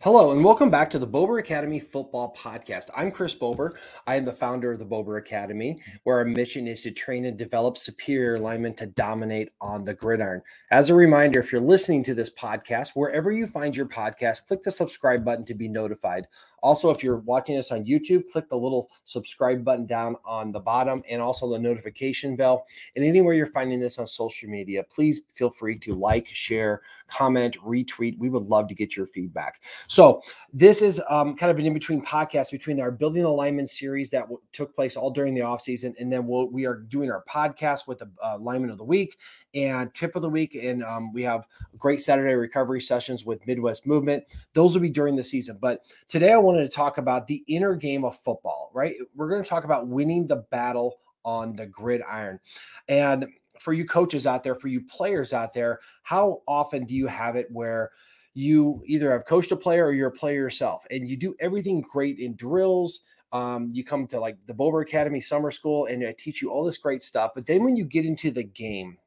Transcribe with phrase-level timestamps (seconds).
[0.00, 2.88] Hello, and welcome back to the Bober Academy Football Podcast.
[2.96, 3.76] I'm Chris Bober.
[4.06, 7.36] I am the founder of the Bober Academy, where our mission is to train and
[7.36, 10.42] develop superior linemen to dominate on the gridiron.
[10.70, 14.62] As a reminder, if you're listening to this podcast, wherever you find your podcast, click
[14.62, 16.28] the subscribe button to be notified.
[16.62, 20.60] Also, if you're watching us on YouTube, click the little subscribe button down on the
[20.60, 22.66] bottom and also the notification bell.
[22.96, 27.56] And anywhere you're finding this on social media, please feel free to like, share, comment,
[27.64, 28.18] retweet.
[28.18, 29.60] We would love to get your feedback.
[29.88, 30.20] So,
[30.52, 34.20] this is um, kind of an in between podcast between our Building Alignment series that
[34.20, 35.94] w- took place all during the offseason.
[35.98, 39.16] And then we'll, we are doing our podcast with the uh, Lineman of the Week
[39.54, 40.54] and Tip of the Week.
[40.54, 41.46] And um, we have
[41.78, 44.24] great Saturday recovery sessions with Midwest Movement.
[44.52, 45.58] Those will be during the season.
[45.58, 48.94] But today I wanted to talk about the inner game of football, right?
[49.16, 52.40] We're going to talk about winning the battle on the gridiron.
[52.88, 53.26] And
[53.58, 57.36] for you coaches out there, for you players out there, how often do you have
[57.36, 57.90] it where
[58.38, 61.80] you either have coached a player or you're a player yourself and you do everything
[61.80, 63.00] great in drills?
[63.32, 66.64] Um, you come to like the Bober Academy Summer School and I teach you all
[66.64, 67.32] this great stuff.
[67.34, 68.98] But then when you get into the game,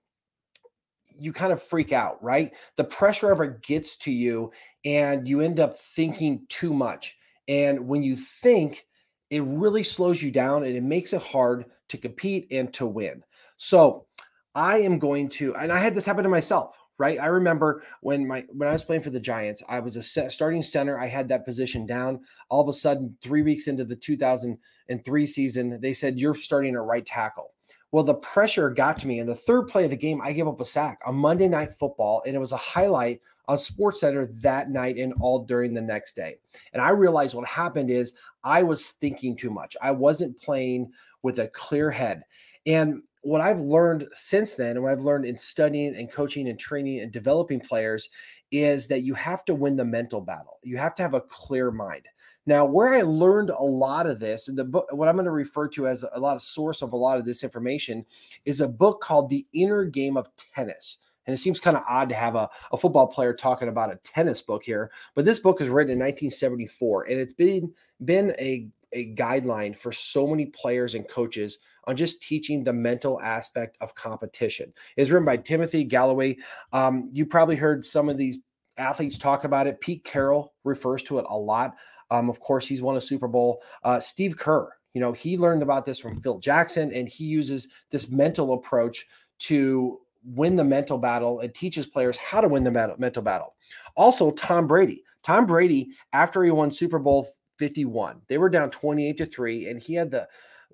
[1.17, 2.51] you kind of freak out, right?
[2.75, 4.51] The pressure ever gets to you
[4.83, 7.15] and you end up thinking too much.
[7.47, 8.85] And when you think,
[9.29, 13.23] it really slows you down and it makes it hard to compete and to win.
[13.55, 14.07] So
[14.55, 17.19] I am going to, and I had this happen to myself, right?
[17.19, 20.61] I remember when my when I was playing for the Giants, I was a starting
[20.61, 20.99] center.
[20.99, 22.19] I had that position down.
[22.47, 26.81] All of a sudden, three weeks into the 2003 season, they said you're starting at
[26.81, 27.53] right tackle.
[27.91, 29.17] Well, the pressure got to me.
[29.17, 31.71] and the third play of the game, I gave up a sack on Monday Night
[31.71, 35.81] Football, and it was a highlight on Sports Center that night and all during the
[35.81, 36.37] next day.
[36.71, 38.13] And I realized what happened is
[38.43, 39.75] I was thinking too much.
[39.81, 40.91] I wasn't playing
[41.23, 42.23] with a clear head.
[42.67, 46.59] And what I've learned since then, and what I've learned in studying and coaching and
[46.59, 48.09] training and developing players,
[48.51, 50.59] is that you have to win the mental battle.
[50.63, 52.07] You have to have a clear mind.
[52.47, 55.31] Now, where I learned a lot of this, and the book, what I'm going to
[55.31, 58.05] refer to as a lot of source of a lot of this information,
[58.45, 60.97] is a book called The Inner Game of Tennis.
[61.27, 63.97] And it seems kind of odd to have a, a football player talking about a
[63.97, 67.71] tennis book here, but this book is written in 1974, and it's been
[68.03, 73.19] been a a guideline for so many players and coaches on just teaching the mental
[73.21, 74.73] aspect of competition.
[74.97, 76.37] It's written by Timothy Gallwey.
[76.71, 78.39] Um, you probably heard some of these
[78.77, 79.81] athletes talk about it.
[79.81, 81.75] Pete Carroll refers to it a lot.
[82.09, 83.61] Um, of course, he's won a Super Bowl.
[83.83, 87.67] Uh, Steve Kerr, you know, he learned about this from Phil Jackson, and he uses
[87.89, 89.07] this mental approach
[89.39, 93.55] to win the mental battle and teaches players how to win the mental battle.
[93.95, 95.03] Also, Tom Brady.
[95.23, 97.27] Tom Brady, after he won Super Bowl
[97.61, 100.27] 51, they were down 28 to 3, and he had the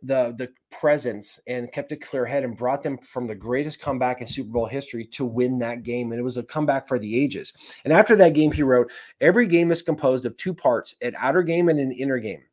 [0.03, 4.21] the the presence and kept a clear head and brought them from the greatest comeback
[4.21, 6.11] in Super Bowl history to win that game.
[6.11, 7.51] And it was a comeback for the ages.
[7.83, 8.89] And after that game, he wrote,
[9.19, 12.43] Every game is composed of two parts an outer game and an inner game.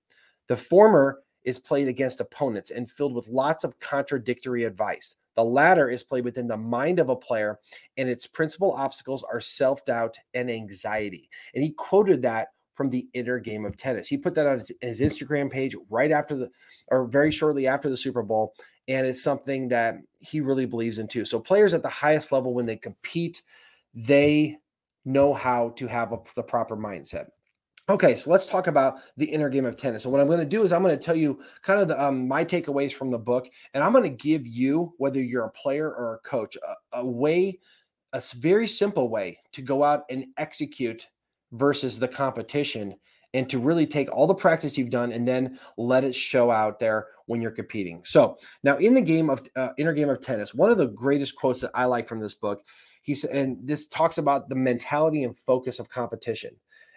[0.48, 5.14] The former is played against opponents and filled with lots of contradictory advice.
[5.36, 7.60] The latter is played within the mind of a player,
[7.96, 11.30] and its principal obstacles are self doubt and anxiety.
[11.54, 14.08] And he quoted that from the inner game of tennis.
[14.08, 16.50] He put that on his, his, Instagram page right after the,
[16.88, 18.54] or very shortly after the Super Bowl.
[18.88, 21.24] And it's something that he really believes in too.
[21.24, 23.42] So players at the highest level, when they compete,
[23.94, 24.58] they
[25.04, 27.28] know how to have a, the proper mindset.
[27.86, 30.04] Okay, so let's talk about the inner game of tennis.
[30.04, 32.02] And what I'm going to do is I'm going to tell you kind of the,
[32.02, 35.50] um, my takeaways from the book, and I'm going to give you, whether you're a
[35.50, 37.58] player or a coach, a, a way,
[38.14, 41.08] a very simple way to go out and execute
[41.54, 42.94] versus the competition
[43.32, 46.78] and to really take all the practice you've done and then let it show out
[46.78, 48.00] there when you're competing.
[48.04, 51.34] So now in the game of uh, inner game of tennis, one of the greatest
[51.36, 52.62] quotes that I like from this book,
[53.02, 56.56] he said, and this talks about the mentality and focus of competition.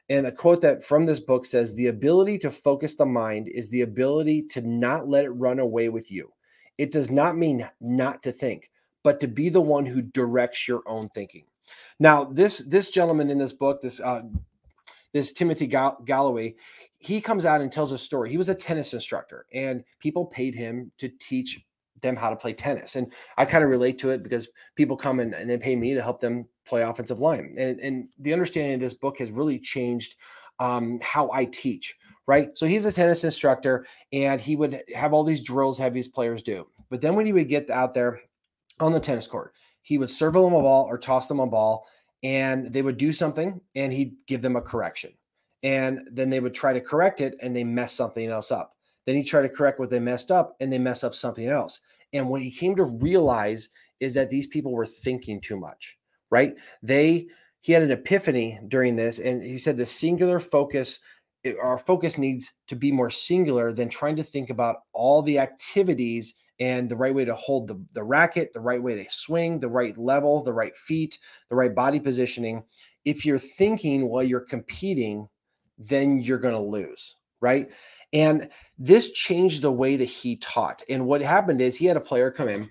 [0.10, 3.70] And a quote that from this book says, the ability to focus the mind is
[3.70, 6.32] the ability to not let it run away with you.
[6.78, 8.70] It does not mean not to think,
[9.04, 11.46] but to be the one who directs your own thinking.
[12.00, 14.22] Now, this this gentleman in this book, this uh,
[15.18, 16.56] this Timothy Gall- Gallwey,
[17.00, 18.30] he comes out and tells a story.
[18.30, 21.60] He was a tennis instructor, and people paid him to teach
[22.02, 22.96] them how to play tennis.
[22.96, 25.94] And I kind of relate to it because people come and, and they pay me
[25.94, 27.56] to help them play offensive line.
[27.58, 30.16] And, and the understanding of this book has really changed
[30.60, 31.96] um, how I teach.
[32.28, 32.58] Right.
[32.58, 36.44] So he's a tennis instructor and he would have all these drills have these players
[36.44, 36.68] do.
[36.90, 38.22] But then when he would get out there
[38.82, 41.86] on the tennis court, he would serve them a ball or toss them a ball
[42.24, 45.14] and they would do something and he'd give them a correction.
[45.64, 48.76] And then they would try to correct it and they mess something else up.
[49.06, 51.80] Then he tried to correct what they messed up and they mess up something else.
[52.14, 53.70] And what he came to realize
[54.00, 55.98] is that these people were thinking too much,
[56.30, 56.56] right?
[56.82, 57.28] They
[57.62, 61.00] he had an epiphany during this, and he said the singular focus,
[61.44, 65.40] eh, our focus needs to be more singular than trying to think about all the
[65.40, 69.60] activities and the right way to hold the, the racket, the right way to swing,
[69.60, 71.20] the right level, the right feet,
[71.50, 72.64] the right body positioning.
[73.06, 75.30] If you're thinking while you're competing,
[75.78, 77.70] then you're going to lose, right?
[78.14, 78.50] And
[78.80, 80.82] this changed the way that he taught.
[80.90, 82.70] And what happened is he had a player come in,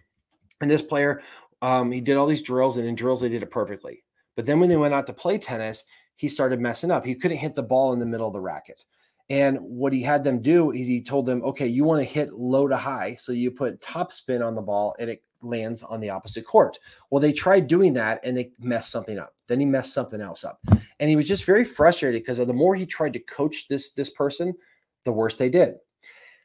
[0.61, 1.23] and this player,
[1.62, 4.03] um, he did all these drills, and in drills, they did it perfectly.
[4.35, 5.85] But then when they went out to play tennis,
[6.17, 7.05] he started messing up.
[7.05, 8.85] He couldn't hit the ball in the middle of the racket.
[9.28, 12.32] And what he had them do is he told them, okay, you want to hit
[12.32, 13.17] low to high.
[13.17, 16.78] So you put top spin on the ball and it lands on the opposite court.
[17.11, 19.34] Well, they tried doing that and they messed something up.
[19.49, 20.61] Then he messed something else up.
[21.00, 24.11] And he was just very frustrated because the more he tried to coach this, this
[24.11, 24.55] person,
[25.05, 25.75] the worse they did.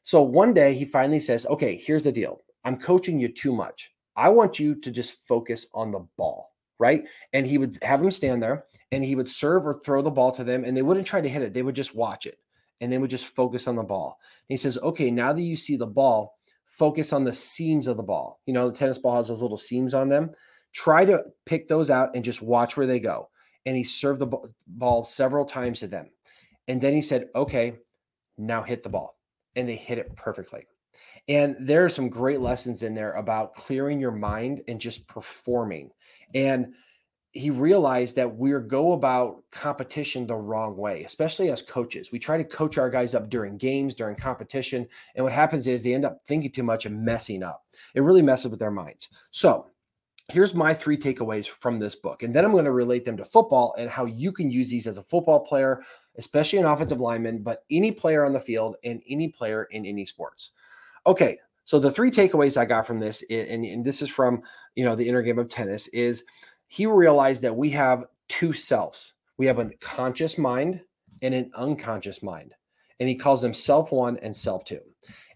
[0.03, 2.41] So one day he finally says, okay, here's the deal.
[2.65, 3.93] I'm coaching you too much.
[4.15, 6.49] I want you to just focus on the ball
[6.79, 7.03] right?
[7.31, 10.31] And he would have them stand there and he would serve or throw the ball
[10.31, 11.53] to them and they wouldn't try to hit it.
[11.53, 12.39] They would just watch it
[12.81, 14.19] and they would just focus on the ball.
[14.49, 17.95] And he says, okay, now that you see the ball, focus on the seams of
[17.95, 18.41] the ball.
[18.45, 20.31] You know, the tennis ball has those little seams on them.
[20.73, 23.29] Try to pick those out and just watch where they go.
[23.65, 26.09] And he served the ball several times to them.
[26.67, 27.75] And then he said, okay,
[28.37, 29.17] now hit the ball.
[29.55, 30.65] And they hit it perfectly.
[31.27, 35.91] And there are some great lessons in there about clearing your mind and just performing.
[36.33, 36.73] And
[37.33, 42.11] he realized that we're go about competition the wrong way, especially as coaches.
[42.11, 44.85] We try to coach our guys up during games, during competition.
[45.15, 47.63] And what happens is they end up thinking too much and messing up.
[47.95, 49.07] It really messes with their minds.
[49.31, 49.67] So
[50.29, 52.21] here's my three takeaways from this book.
[52.21, 54.85] And then I'm going to relate them to football and how you can use these
[54.85, 55.83] as a football player,
[56.17, 60.05] especially an offensive lineman, but any player on the field and any player in any
[60.05, 60.51] sports.
[61.07, 61.37] Okay.
[61.63, 64.41] So the three takeaways I got from this, and, and this is from,
[64.75, 66.25] you know, the inner game of tennis is–
[66.71, 69.11] he realized that we have two selves.
[69.37, 70.79] We have a conscious mind
[71.21, 72.53] and an unconscious mind.
[72.97, 74.79] And he calls them self one and self two.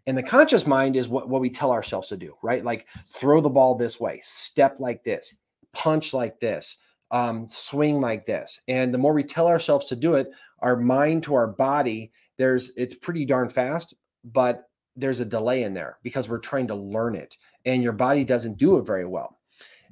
[0.08, 2.64] And the conscious mind is what, what we tell ourselves to do, right?
[2.64, 5.36] Like throw the ball this way, step like this,
[5.74, 6.78] punch like this,
[7.12, 8.62] um, swing like this.
[8.70, 10.30] And the more we tell ourselves to do it,
[10.60, 13.94] our mind to our body, there's it's pretty darn fast,
[14.24, 17.36] but there's a delay in there because we're trying to learn it.
[17.66, 19.38] And your body doesn't do it very well.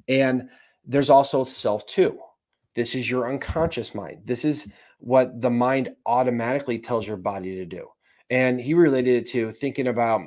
[0.08, 0.48] And
[0.86, 2.18] there's also self two.
[2.74, 4.22] This is your unconscious mind.
[4.24, 7.88] This is what the mind automatically tells your body to do.
[8.30, 10.22] And he related it to thinking about,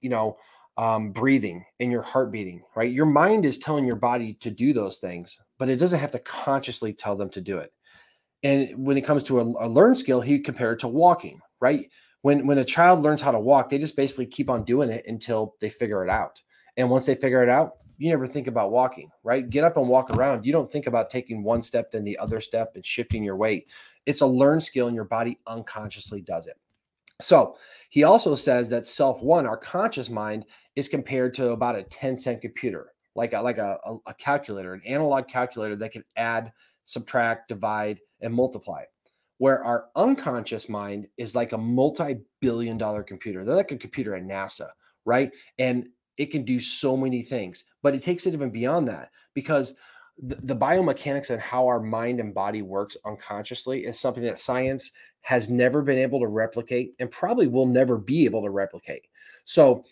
[0.00, 0.36] you know,
[0.76, 2.92] um, breathing and your heart beating, right?
[2.92, 6.20] Your mind is telling your body to do those things, but it doesn't have to
[6.20, 7.72] consciously tell them to do it.
[8.42, 11.86] And when it comes to a, a learned skill, he compared it to walking, right?
[12.22, 15.04] When when a child learns how to walk, they just basically keep on doing it
[15.06, 16.42] until they figure it out.
[16.76, 19.50] And once they figure it out, you never think about walking, right?
[19.50, 20.46] Get up and walk around.
[20.46, 23.66] You don't think about taking one step, then the other step, and shifting your weight.
[24.06, 26.56] It's a learned skill, and your body unconsciously does it.
[27.20, 27.56] So
[27.90, 30.44] he also says that self one, our conscious mind,
[30.76, 34.82] is compared to about a 10 cent computer, like a, like a, a calculator, an
[34.86, 36.52] analog calculator that can add,
[36.84, 38.84] subtract, divide, and multiply.
[39.38, 43.44] Where our unconscious mind is like a multi billion dollar computer.
[43.44, 44.68] They're like a computer at NASA,
[45.04, 45.32] right?
[45.58, 49.76] And it can do so many things, but it takes it even beyond that because
[50.20, 54.90] the, the biomechanics and how our mind and body works unconsciously is something that science
[55.20, 59.06] has never been able to replicate and probably will never be able to replicate.
[59.44, 59.84] So,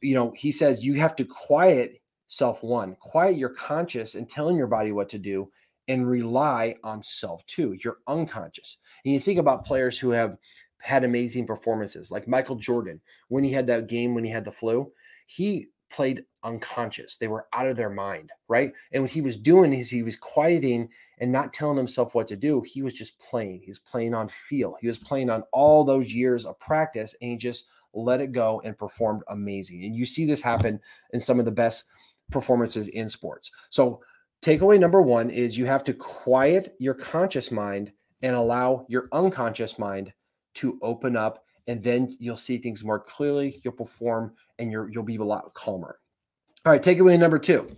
[0.00, 4.56] you know, he says you have to quiet self one, quiet your conscious and telling
[4.56, 5.50] your body what to do
[5.88, 8.76] and rely on self two, your unconscious.
[9.04, 10.36] And you think about players who have
[10.78, 14.52] had amazing performances like Michael Jordan when he had that game when he had the
[14.52, 14.90] flu
[15.30, 17.16] he played unconscious.
[17.16, 18.72] They were out of their mind, right?
[18.90, 22.36] And what he was doing is he was quieting and not telling himself what to
[22.36, 22.62] do.
[22.66, 23.60] He was just playing.
[23.62, 24.76] He was playing on feel.
[24.80, 28.60] He was playing on all those years of practice and he just let it go
[28.64, 29.84] and performed amazing.
[29.84, 30.80] And you see this happen
[31.12, 31.84] in some of the best
[32.32, 33.52] performances in sports.
[33.70, 34.00] So,
[34.42, 39.78] takeaway number one is you have to quiet your conscious mind and allow your unconscious
[39.78, 40.12] mind
[40.54, 43.60] to open up and then you'll see things more clearly.
[43.62, 46.00] You'll perform, and you're you'll be a lot calmer.
[46.66, 47.68] All right, takeaway number two: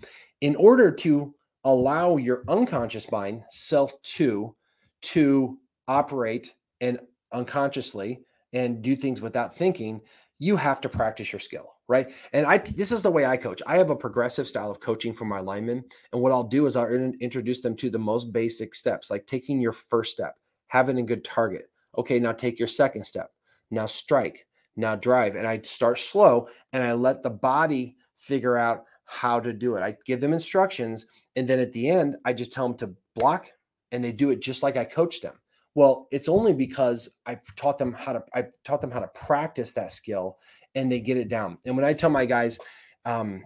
[0.41, 1.35] in order to
[1.65, 4.57] allow your unconscious mind, self two,
[5.03, 7.01] to operate and
[7.33, 8.21] unconsciously
[8.55, 10.01] and do things without thinking,
[10.39, 12.15] you have to practice your skill, right?
[12.33, 13.61] And I this is the way I coach.
[13.67, 15.85] I have a progressive style of coaching for my linemen,
[16.15, 16.89] and what I'll do is I'll
[17.21, 20.37] introduce them to the most basic steps, like taking your first step,
[20.69, 21.67] having a good target.
[21.99, 23.31] Okay, now take your second step
[23.73, 25.35] now strike, now drive.
[25.35, 29.83] And I start slow and I let the body figure out how to do it.
[29.83, 31.07] I give them instructions.
[31.35, 33.49] And then at the end, I just tell them to block
[33.91, 35.35] and they do it just like I coached them.
[35.75, 39.73] Well, it's only because I taught them how to I taught them how to practice
[39.73, 40.39] that skill
[40.75, 41.59] and they get it down.
[41.65, 42.59] And when I tell my guys,
[43.05, 43.43] um,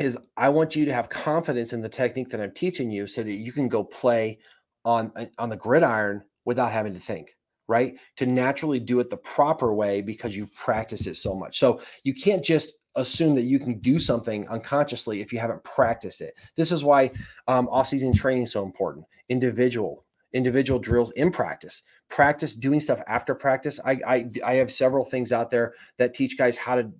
[0.00, 3.22] is I want you to have confidence in the technique that I'm teaching you so
[3.22, 4.38] that you can go play
[4.84, 7.36] on uh, on the gridiron without having to think
[7.70, 11.58] right to naturally do it the proper way because you practice it so much.
[11.58, 16.20] So you can't just assume that you can do something unconsciously if you haven't practiced
[16.20, 16.34] it.
[16.56, 17.12] This is why
[17.46, 19.06] um, off-season training is so important.
[19.28, 21.82] Individual individual drills in practice.
[22.08, 23.80] Practice doing stuff after practice.
[23.84, 26.90] I, I i have several things out there that teach guys how to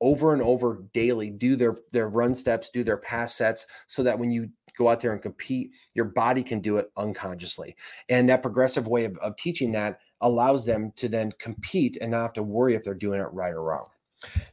[0.00, 4.18] over and over daily do their their run steps do their pass sets so that
[4.18, 7.76] when you go out there and compete your body can do it unconsciously.
[8.08, 12.22] And that progressive way of, of teaching that allows them to then compete and not
[12.22, 13.86] have to worry if they're doing it right or wrong.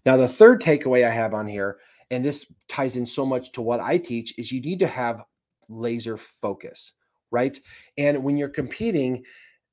[0.06, 1.78] Now the third takeaway i have on here
[2.10, 5.24] and this ties in so much to what i teach is you need to have
[5.70, 6.94] laser focus
[7.32, 7.58] right?
[7.98, 9.24] And when you're competing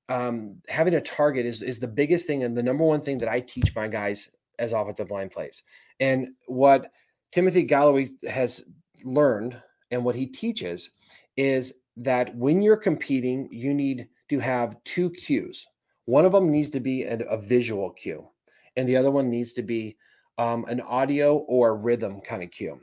[0.09, 3.29] um, having a target is, is the biggest thing and the number one thing that
[3.29, 5.63] i teach my guys as offensive line plays.
[6.01, 6.91] And what
[7.31, 8.65] Timothy Gallwey has
[9.05, 10.91] learned and what he teaches
[11.37, 15.67] is that when you're competing, you need to have two cues.
[16.05, 18.29] One of them needs to be a, a visual cue,
[18.77, 19.97] and the other one needs to be
[20.39, 22.81] um, an audio or rhythm kind of cue.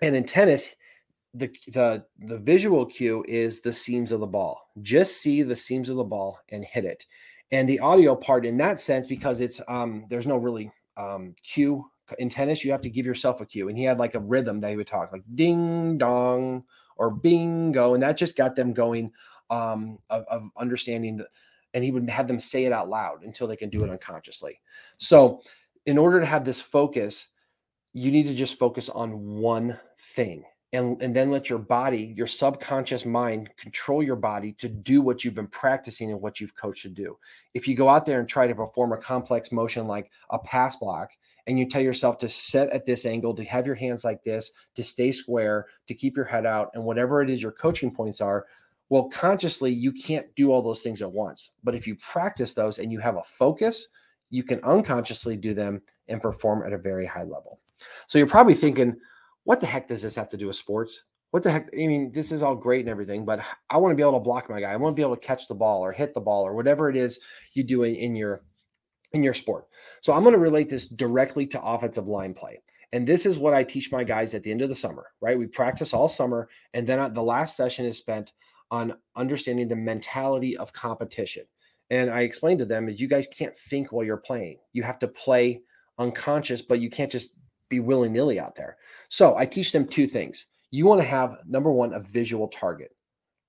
[0.00, 0.74] And in tennis,
[1.34, 4.60] the, the the visual cue is the seams of the ball.
[4.82, 7.06] Just see the seams of the ball and hit it.
[7.50, 11.90] And the audio part, in that sense, because it's um, there's no really um, cue
[12.18, 12.64] in tennis.
[12.64, 14.76] You have to give yourself a cue, and he had like a rhythm that he
[14.76, 16.64] would talk like ding dong
[16.96, 19.12] or bingo, and that just got them going
[19.50, 21.28] um, of, of understanding the.
[21.74, 24.60] And he would have them say it out loud until they can do it unconsciously.
[24.98, 25.40] So,
[25.86, 27.28] in order to have this focus,
[27.94, 32.26] you need to just focus on one thing and, and then let your body, your
[32.26, 36.82] subconscious mind, control your body to do what you've been practicing and what you've coached
[36.82, 37.18] to do.
[37.52, 40.76] If you go out there and try to perform a complex motion like a pass
[40.76, 41.10] block,
[41.46, 44.52] and you tell yourself to set at this angle, to have your hands like this,
[44.74, 48.20] to stay square, to keep your head out, and whatever it is your coaching points
[48.20, 48.46] are,
[48.88, 51.52] well, consciously, you can't do all those things at once.
[51.64, 53.88] But if you practice those and you have a focus,
[54.28, 57.58] you can unconsciously do them and perform at a very high level.
[58.06, 58.96] So you're probably thinking,
[59.44, 61.04] what the heck does this have to do with sports?
[61.30, 61.70] What the heck?
[61.72, 64.20] I mean, this is all great and everything, but I want to be able to
[64.20, 64.70] block my guy.
[64.70, 66.90] I want to be able to catch the ball or hit the ball or whatever
[66.90, 67.18] it is
[67.54, 68.42] you do in, in your
[69.12, 69.66] in your sport.
[70.00, 72.62] So I'm going to relate this directly to offensive line play.
[72.92, 75.38] And this is what I teach my guys at the end of the summer, right?
[75.38, 76.48] We practice all summer.
[76.74, 78.32] And then uh, the last session is spent
[78.70, 81.44] on understanding the mentality of competition.
[81.90, 84.58] And I explained to them is you guys can't think while you're playing.
[84.72, 85.62] You have to play
[85.98, 87.34] unconscious, but you can't just
[87.68, 88.76] be willy nilly out there.
[89.08, 90.46] So I teach them two things.
[90.70, 92.94] You want to have number one, a visual target,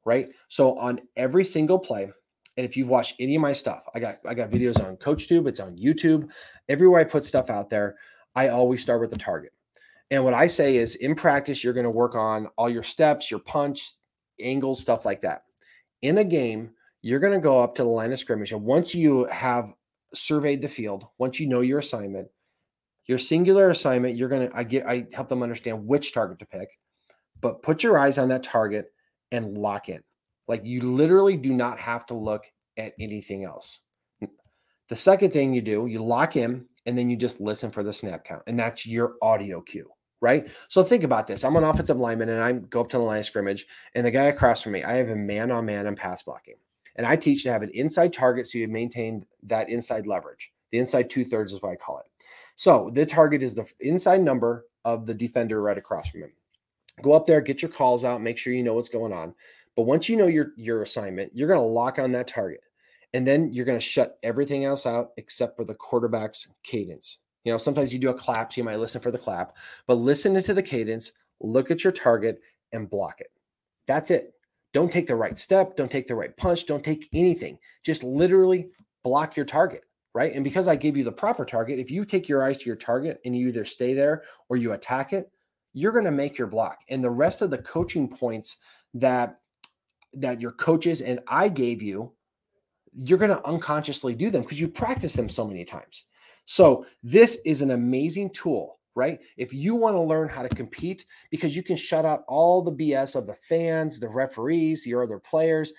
[0.05, 0.27] right?
[0.49, 2.11] So on every single play,
[2.57, 5.47] and if you've watched any of my stuff, I got I got videos on CoachTube,
[5.47, 6.29] it's on YouTube,
[6.69, 7.95] everywhere I put stuff out there,
[8.35, 9.51] I always start with the target.
[10.11, 13.31] And what I say is in practice, you're going to work on all your steps,
[13.31, 13.93] your punch,
[14.39, 15.43] angles, stuff like that.
[16.03, 18.51] In a game, you're going to go up to the line of scrimmage.
[18.51, 19.73] And once you have
[20.13, 22.27] surveyed the field, once you know your assignment,
[23.05, 26.69] your singular assignment, you're gonna I get I help them understand which target to pick,
[27.41, 28.93] but put your eyes on that target
[29.31, 30.01] and lock in.
[30.47, 32.45] Like you literally do not have to look
[32.77, 33.81] at anything else.
[34.89, 37.93] The second thing you do, you lock in and then you just listen for the
[37.93, 40.49] snap count, and that's your audio cue, right?
[40.67, 41.43] So think about this.
[41.43, 44.11] I'm an offensive lineman and I go up to the line of scrimmage, and the
[44.11, 46.55] guy across from me, I have a man on man and pass blocking.
[46.95, 50.51] And I teach to have an inside target so you maintain that inside leverage.
[50.71, 52.05] The inside two thirds is what I call it.
[52.55, 56.33] So the target is the inside number of the defender right across from him.
[57.01, 59.33] Go up there, get your calls out, make sure you know what's going on.
[59.75, 62.61] But once you know your your assignment, you're going to lock on that target.
[63.13, 67.19] And then you're going to shut everything else out except for the quarterback's cadence.
[67.43, 69.95] You know, sometimes you do a clap, so you might listen for the clap, but
[69.95, 72.39] listen to the cadence, look at your target
[72.71, 73.31] and block it.
[73.85, 74.33] That's it.
[74.73, 77.59] Don't take the right step, don't take the right punch, don't take anything.
[77.83, 78.69] Just literally
[79.03, 80.33] block your target right?
[80.33, 82.75] And because I gave you the proper target, if you take your eyes to your
[82.75, 85.31] target and you either stay there or you attack it,
[85.73, 86.79] you're going to make your block.
[86.89, 88.57] And the rest of the coaching points
[88.93, 89.39] that
[90.15, 92.13] that your coaches and I gave you,
[92.93, 96.05] you're going to unconsciously do them because you practice them so many times.
[96.45, 99.19] So this is an amazing tool, right?
[99.37, 102.71] If you want to learn how to compete, because you can shut out all the
[102.71, 105.73] BS of the fans, the referees, your other players,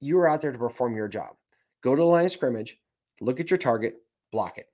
[0.00, 1.36] you're out there to perform your job.
[1.82, 2.78] Go to the line of scrimmage,
[3.20, 3.96] look at your target,
[4.32, 4.68] block it.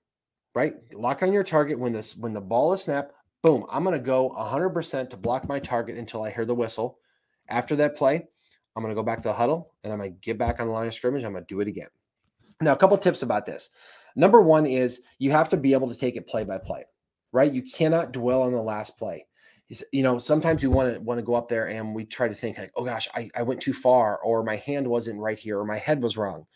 [0.55, 0.75] Right?
[0.95, 3.15] Lock on your target when this when the ball is snapped.
[3.43, 6.99] Boom, I'm going to go 100% to block my target until I hear the whistle.
[7.49, 8.29] After that play,
[8.75, 10.67] I'm going to go back to the huddle and I'm going to get back on
[10.67, 11.25] the line of scrimmage.
[11.25, 11.89] I'm going to do it again.
[12.61, 13.71] Now, a couple tips about this.
[14.15, 16.85] Number one is you have to be able to take it play by play,
[17.33, 17.51] right?
[17.51, 19.27] You cannot dwell on the last play.
[19.91, 22.35] You know, sometimes we want to want to go up there and we try to
[22.35, 25.59] think like, oh gosh, I, I went too far, or my hand wasn't right here,
[25.59, 26.47] or my head was wrong.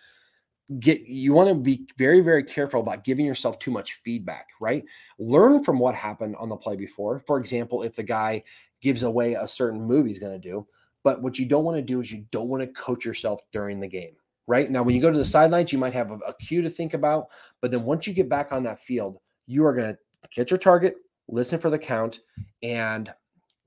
[0.79, 4.85] Get you want to be very, very careful about giving yourself too much feedback, right?
[5.19, 7.21] Learn from what happened on the play before.
[7.21, 8.43] For example, if the guy
[8.83, 10.67] gives away a certain move he's going to do,
[11.07, 13.79] but what you don't want to do is you don't want to coach yourself during
[13.79, 14.17] the game,
[14.49, 14.69] right?
[14.69, 16.95] Now, when you go to the sidelines, you might have a, a cue to think
[16.95, 17.29] about,
[17.63, 19.99] but then once you get back on that field, you are going to
[20.35, 20.97] get your target,
[21.29, 22.19] listen for the count,
[22.61, 23.15] and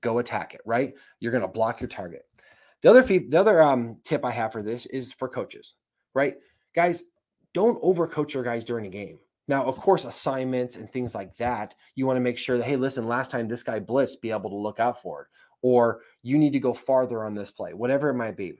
[0.02, 0.92] go attack it, right?
[1.20, 2.26] You're going to block your target.
[2.82, 5.76] The other fee- the other um, tip I have for this is for coaches,
[6.12, 6.34] right?
[6.74, 7.04] Guys,
[7.54, 9.18] don't overcoach your guys during a game.
[9.48, 12.76] Now, of course, assignments and things like that, you want to make sure that, hey,
[12.76, 15.28] listen, last time this guy blitzed, be able to look out for it
[15.62, 18.54] or you need to go farther on this play, whatever it might be.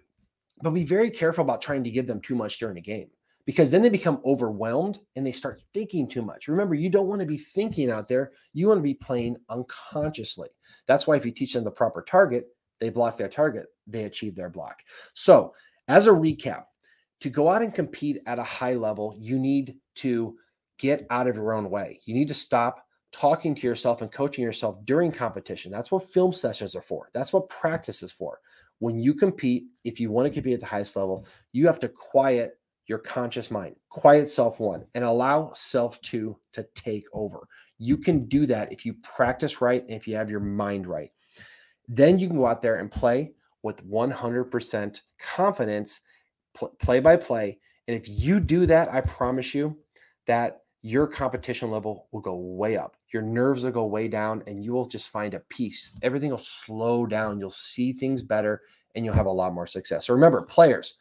[0.62, 3.08] But be very careful about trying to give them too much during a game
[3.46, 6.48] because then they become overwhelmed and they start thinking too much.
[6.48, 10.48] Remember, you don't want to be thinking out there, you want to be playing unconsciously.
[10.86, 12.46] That's why if you teach them the proper target,
[12.78, 14.82] they block their target, they achieve their block.
[15.14, 15.54] So,
[15.88, 16.64] as a recap,
[17.20, 20.36] to go out and compete at a high level, you need to
[20.78, 22.00] get out of your own way.
[22.04, 25.70] You need to stop talking to yourself and coaching yourself during competition.
[25.70, 27.08] That's what film sessions are for.
[27.12, 28.40] That's what practice is for.
[28.78, 31.88] When you compete, if you want to compete at the highest level, you have to
[31.88, 37.46] quiet your conscious mind, quiet self one, and allow self two to take over.
[37.78, 41.10] You can do that if you practice right and if you have your mind right.
[41.88, 46.00] Then you can go out there and play with 100% confidence,
[46.80, 47.58] play by play.
[47.88, 49.78] And if you do that, I promise you
[50.26, 52.96] that your competition level will go way up.
[53.12, 55.92] Your nerves will go way down, and you will just find a peace.
[56.02, 57.40] Everything will slow down.
[57.40, 58.62] You'll see things better,
[58.94, 60.06] and you'll have a lot more success.
[60.06, 60.96] So remember, players,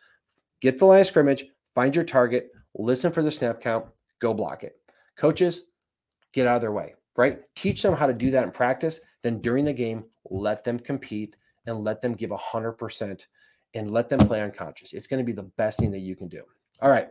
[0.62, 3.86] get the line of scrimmage, find your target, listen for the snap count,
[4.20, 4.75] go block it.
[5.16, 5.62] Coaches,
[6.34, 7.39] get out of their way, right?
[7.56, 9.02] Teach them how to do that in practice.
[9.22, 13.22] Then during the game, let them compete and let them give 100%
[13.76, 14.93] and let them play unconscious.
[14.93, 16.43] It's going to be the best thing that you can do.
[16.82, 17.10] All right.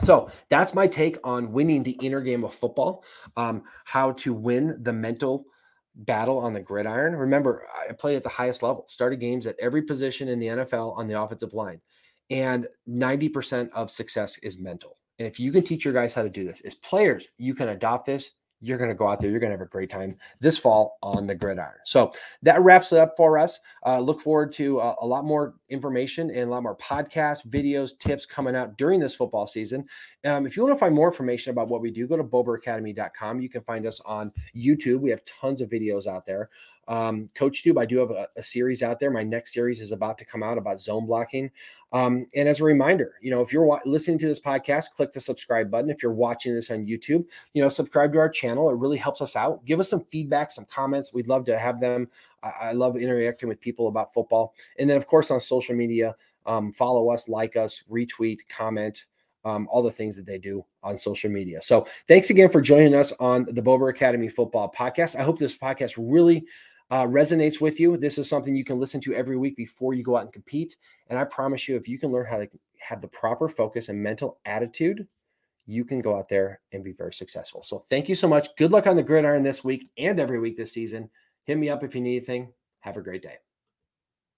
[0.00, 3.02] So that's my take on winning the inner game of football,
[3.36, 5.46] um, how to win the mental
[5.94, 7.16] battle on the gridiron.
[7.16, 10.96] Remember, I played at the highest level, started games at every position in the NFL
[10.98, 11.80] on the offensive line.
[12.28, 14.98] And 90% of success is mental.
[15.18, 17.70] And if you can teach your guys how to do this as players, you can
[17.70, 18.32] adopt this
[18.66, 19.30] you're going to go out there.
[19.30, 21.78] You're going to have a great time this fall on the gridiron.
[21.84, 23.60] So that wraps it up for us.
[23.84, 27.98] Uh, look forward to uh, a lot more information and a lot more podcasts, videos,
[27.98, 29.86] tips coming out during this football season.
[30.24, 33.40] Um, if you want to find more information about what we do, go to boberacademy.com.
[33.40, 35.00] You can find us on YouTube.
[35.00, 36.50] We have tons of videos out there.
[36.88, 39.10] Um, Coach Tube, I do have a, a, series out there.
[39.10, 41.50] My next series is about to come out about zone blocking.
[41.92, 45.10] Um, and as a reminder, you know, if you're wa- listening to this podcast, click
[45.10, 45.90] the subscribe button.
[45.90, 48.70] If you're watching this on YouTube, you know, subscribe to our channel.
[48.70, 49.64] It really helps us out.
[49.64, 51.12] Give us some feedback, some comments.
[51.12, 52.08] We'd love to have them.
[52.42, 54.54] I, I love interacting with people about football.
[54.78, 59.06] And then, of course, on social media, um, follow us, like us, retweet, comment.
[59.44, 61.62] Um, all the things that they do on social media.
[61.62, 65.14] So, thanks again for joining us on the Bober Academy Football Podcast.
[65.14, 66.46] I hope this podcast really
[66.90, 70.02] uh, resonates with you, this is something you can listen to every week before you
[70.02, 70.76] go out and compete.
[71.08, 74.02] And I promise you, if you can learn how to have the proper focus and
[74.02, 75.06] mental attitude,
[75.66, 77.62] you can go out there and be very successful.
[77.62, 78.54] So thank you so much.
[78.56, 81.10] Good luck on the gridiron this week and every week this season.
[81.44, 82.52] Hit me up if you need anything.
[82.80, 83.45] Have a great day.